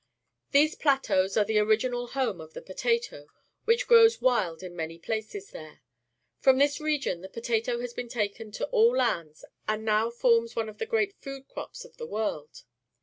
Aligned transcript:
Th 0.51 0.65
ese 0.65 0.73
p 0.79 0.89
lateaus 0.89 1.37
a.re_the 1.37 1.61
original 1.63 2.07
home 2.17 2.41
of 2.41 2.53
the 2.55 2.61
potato,, 2.63 3.27
which 3.65 3.85
grows 3.85 4.19
wild 4.19 4.63
in 4.63 4.75
many 4.75 4.97
places 4.97 5.51
there. 5.51 5.83
From 6.39 6.57
this 6.57 6.81
region 6.81 7.21
the 7.21 7.29
potato 7.29 7.79
has 7.81 7.93
been 7.93 8.09
taken 8.09 8.51
to 8.53 8.65
all 8.69 8.97
lands 8.97 9.45
and 9.67 9.85
now 9.85 10.09
fomis 10.09 10.55
one 10.55 10.69
of 10.69 10.79
the 10.79 10.87
great 10.87 11.13
food 11.21 11.47
crops 11.47 11.85
of 11.85 11.97
the 11.97 12.07
world. 12.07 12.63